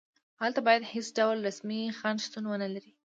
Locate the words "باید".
0.67-0.89